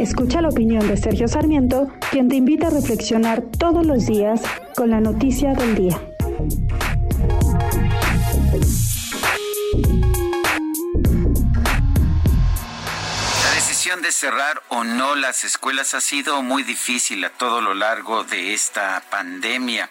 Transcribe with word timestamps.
Escucha 0.00 0.40
la 0.40 0.48
opinión 0.48 0.88
de 0.88 0.96
Sergio 0.96 1.28
Sarmiento, 1.28 1.88
quien 2.10 2.30
te 2.30 2.36
invita 2.36 2.68
a 2.68 2.70
reflexionar 2.70 3.42
todos 3.42 3.84
los 3.84 4.06
días 4.06 4.40
con 4.74 4.88
la 4.88 4.98
noticia 4.98 5.52
del 5.52 5.74
día. 5.74 6.00
de 13.96 14.12
cerrar 14.12 14.62
o 14.68 14.84
no 14.84 15.16
las 15.16 15.42
escuelas 15.42 15.94
ha 15.94 16.00
sido 16.00 16.42
muy 16.42 16.62
difícil 16.62 17.24
a 17.24 17.30
todo 17.30 17.60
lo 17.60 17.74
largo 17.74 18.22
de 18.22 18.54
esta 18.54 19.02
pandemia. 19.10 19.90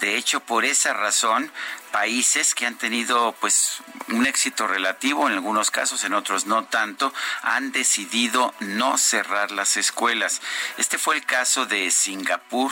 De 0.00 0.16
hecho, 0.16 0.40
por 0.40 0.64
esa 0.64 0.92
razón, 0.92 1.52
países 1.96 2.54
que 2.54 2.66
han 2.66 2.76
tenido 2.76 3.34
pues 3.40 3.78
un 4.08 4.26
éxito 4.26 4.66
relativo 4.66 5.26
en 5.26 5.32
algunos 5.32 5.70
casos, 5.70 6.04
en 6.04 6.12
otros 6.12 6.44
no 6.44 6.66
tanto, 6.66 7.10
han 7.40 7.72
decidido 7.72 8.52
no 8.60 8.98
cerrar 8.98 9.50
las 9.50 9.78
escuelas. 9.78 10.42
Este 10.76 10.98
fue 10.98 11.16
el 11.16 11.24
caso 11.24 11.64
de 11.64 11.90
Singapur, 11.90 12.70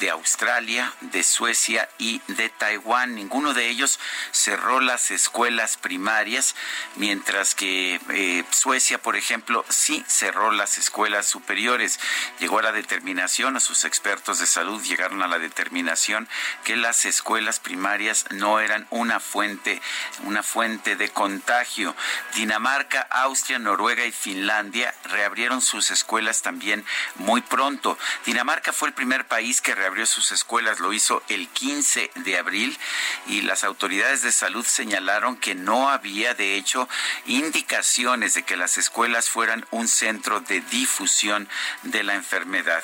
de 0.00 0.10
Australia, 0.10 0.92
de 1.00 1.24
Suecia 1.24 1.88
y 1.98 2.20
de 2.28 2.50
Taiwán. 2.50 3.16
Ninguno 3.16 3.52
de 3.52 3.68
ellos 3.68 3.98
cerró 4.30 4.80
las 4.80 5.10
escuelas 5.10 5.76
primarias, 5.76 6.54
mientras 6.94 7.56
que 7.56 8.00
eh, 8.10 8.44
Suecia, 8.50 9.02
por 9.02 9.16
ejemplo, 9.16 9.64
sí 9.68 10.04
cerró 10.06 10.52
las 10.52 10.78
escuelas 10.78 11.26
superiores. 11.26 11.98
Llegó 12.38 12.60
a 12.60 12.62
la 12.62 12.72
determinación, 12.72 13.56
a 13.56 13.60
sus 13.60 13.84
expertos 13.84 14.38
de 14.38 14.46
salud 14.46 14.82
llegaron 14.82 15.22
a 15.22 15.26
la 15.26 15.38
determinación 15.38 16.28
que 16.64 16.76
las 16.76 17.04
escuelas 17.04 17.58
primarias 17.58 18.26
no 18.30 18.51
eran 18.60 18.86
una 18.90 19.20
fuente, 19.20 19.80
una 20.24 20.42
fuente 20.42 20.96
de 20.96 21.10
contagio. 21.10 21.94
Dinamarca, 22.34 23.06
Austria, 23.10 23.58
Noruega 23.58 24.04
y 24.04 24.12
Finlandia 24.12 24.94
reabrieron 25.04 25.60
sus 25.60 25.90
escuelas 25.90 26.42
también 26.42 26.84
muy 27.16 27.40
pronto. 27.40 27.98
Dinamarca 28.24 28.72
fue 28.72 28.88
el 28.88 28.94
primer 28.94 29.26
país 29.26 29.60
que 29.60 29.74
reabrió 29.74 30.06
sus 30.06 30.32
escuelas, 30.32 30.80
lo 30.80 30.92
hizo 30.92 31.22
el 31.28 31.48
15 31.48 32.10
de 32.16 32.38
abril 32.38 32.78
y 33.26 33.42
las 33.42 33.64
autoridades 33.64 34.22
de 34.22 34.32
salud 34.32 34.64
señalaron 34.64 35.36
que 35.36 35.54
no 35.54 35.90
había 35.90 36.34
de 36.34 36.56
hecho 36.56 36.88
indicaciones 37.26 38.34
de 38.34 38.42
que 38.42 38.56
las 38.56 38.78
escuelas 38.78 39.28
fueran 39.28 39.66
un 39.70 39.88
centro 39.88 40.40
de 40.40 40.60
difusión 40.60 41.48
de 41.82 42.02
la 42.02 42.14
enfermedad. 42.14 42.82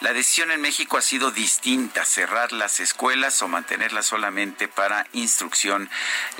La 0.00 0.12
decisión 0.12 0.50
en 0.50 0.60
México 0.60 0.96
ha 0.96 1.02
sido 1.02 1.30
distinta, 1.30 2.04
cerrar 2.04 2.52
las 2.52 2.80
escuelas 2.80 3.42
o 3.42 3.48
mantenerlas 3.48 4.06
solamente 4.06 4.68
para 4.68 4.95
instrucción, 5.12 5.90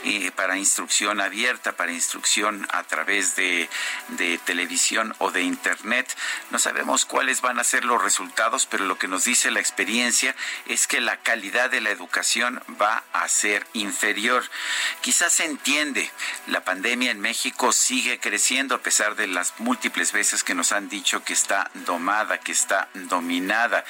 eh, 0.05 0.31
para 0.35 0.57
instrucción 0.57 1.21
abierta, 1.21 1.77
para 1.77 1.93
instrucción 1.93 2.67
a 2.71 2.85
través 2.85 3.37
de, 3.37 3.69
de 4.09 4.39
televisión 4.39 5.15
o 5.19 5.31
de 5.31 5.43
internet. 5.43 6.17
No 6.51 6.59
sabemos 6.59 7.05
cuáles 7.05 7.41
van 7.41 7.59
a 7.59 7.65
ser 7.65 7.85
los 7.85 8.03
resultados, 8.03 8.67
pero 8.67 8.85
lo 8.85 8.99
que 8.99 9.09
nos 9.09 9.25
dice 9.25 9.51
la 9.51 9.61
experiencia 9.61 10.35
es 10.67 10.87
que 10.87 11.01
la 11.01 11.19
calidad 11.19 11.71
de 11.71 11.81
la 11.81 11.91
educación 11.91 12.63
va 12.81 13.05
a 13.13 13.29
ser 13.29 13.67
inferior. 13.73 14.49
Quizás 15.01 15.33
se 15.33 15.45
entiende, 15.45 16.11
la 16.47 16.65
pandemia 16.65 17.11
en 17.11 17.21
México 17.21 17.73
sigue 17.73 18.19
creciendo 18.19 18.75
a 18.75 18.83
pesar 18.83 19.17
de 19.17 19.27
las 19.27 19.55
múltiples 19.59 20.13
veces 20.13 20.45
que 20.45 20.55
nos 20.55 20.73
han 20.73 20.89
dicho 20.89 21.25
que 21.25 21.33
está 21.33 21.71
domada, 21.75 22.39
que 22.39 22.53
está 22.53 22.89
dominada. 22.95 23.85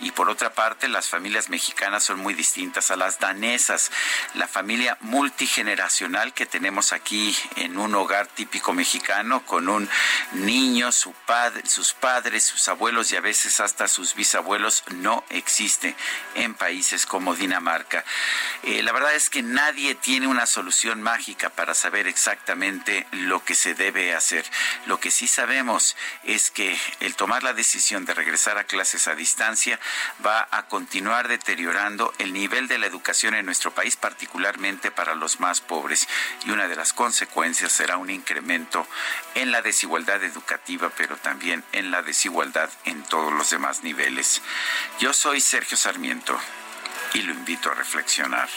Y 0.00 0.10
por 0.12 0.28
otra 0.30 0.52
parte, 0.54 0.88
las 0.88 1.08
familias 1.08 1.48
mexicanas 1.48 2.04
son 2.04 2.20
muy 2.20 2.34
distintas 2.34 2.90
a 2.90 2.96
las 2.96 3.18
danesas. 3.18 3.90
La 4.34 4.48
familia 4.48 4.96
multigeneracional 5.00 6.32
que 6.32 6.46
tenemos 6.46 6.92
aquí 6.92 7.36
en 7.56 7.78
un 7.78 7.94
hogar 7.94 8.26
típico 8.26 8.72
mexicano 8.72 9.44
con 9.44 9.68
un 9.68 9.88
niño, 10.32 10.92
su 10.92 11.12
padre, 11.12 11.62
sus 11.66 11.92
padres, 11.92 12.44
sus 12.44 12.68
abuelos 12.68 13.12
y 13.12 13.16
a 13.16 13.20
veces 13.20 13.60
hasta 13.60 13.88
sus 13.88 14.14
bisabuelos 14.14 14.84
no 14.88 15.24
existe 15.30 15.94
en 16.34 16.54
países 16.54 17.06
como 17.06 17.34
Dinamarca. 17.34 18.04
Eh, 18.62 18.82
la 18.82 18.92
verdad 18.92 19.14
es 19.14 19.30
que 19.30 19.42
nadie 19.42 19.94
tiene 19.94 20.26
una 20.26 20.46
solución 20.46 21.02
mágica 21.02 21.50
para 21.50 21.74
saber 21.74 22.06
exactamente 22.06 23.06
lo 23.12 23.44
que 23.44 23.54
se 23.54 23.74
debe 23.74 24.14
hacer. 24.14 24.44
Lo 24.86 25.00
que 25.00 25.10
sí 25.10 25.26
sabemos 25.26 25.96
es 26.24 26.50
que 26.50 26.78
el 27.00 27.14
tomar 27.16 27.42
la 27.42 27.52
decisión 27.52 28.04
de 28.04 28.14
regresar 28.14 28.58
a 28.58 28.64
clases 28.64 29.08
a 29.08 29.14
distancia 29.14 29.78
va 30.24 30.48
a 30.50 30.66
continuar 30.66 31.28
deteriorando 31.28 32.12
el 32.18 32.32
nivel 32.32 32.68
de 32.68 32.78
la 32.78 32.86
educación 32.86 33.34
en 33.34 33.46
nuestro 33.46 33.72
país, 33.72 33.96
particularmente 34.02 34.90
para 34.90 35.14
los 35.14 35.40
más 35.40 35.62
pobres. 35.62 36.08
Y 36.44 36.50
una 36.50 36.68
de 36.68 36.76
las 36.76 36.92
consecuencias 36.92 37.72
será 37.72 37.96
un 37.96 38.10
incremento 38.10 38.86
en 39.34 39.52
la 39.52 39.62
desigualdad 39.62 40.22
educativa, 40.24 40.90
pero 40.94 41.16
también 41.16 41.64
en 41.72 41.90
la 41.90 42.02
desigualdad 42.02 42.68
en 42.84 43.02
todos 43.04 43.32
los 43.32 43.48
demás 43.48 43.82
niveles. 43.82 44.42
Yo 44.98 45.14
soy 45.14 45.40
Sergio 45.40 45.76
Sarmiento 45.78 46.36
y 47.14 47.22
lo 47.22 47.32
invito 47.32 47.70
a 47.70 47.74
reflexionar. 47.74 48.48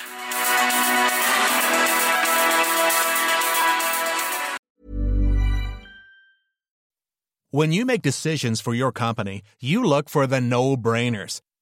When 7.52 7.72
you 7.72 7.86
make 7.86 8.02
decisions 8.02 8.60
for 8.60 8.74
your 8.74 8.92
company, 8.92 9.42
you 9.62 9.82
look 9.82 10.10
for 10.10 10.28
the 10.28 10.42
no-brainers. 10.42 11.40